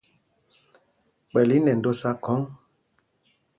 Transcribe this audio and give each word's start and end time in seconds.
Kpɛ̂l 1.29 1.49
í 1.55 1.57
nɛ 1.59 1.71
ndōsā 1.79 2.11
khɔ́ŋ. 2.23 2.41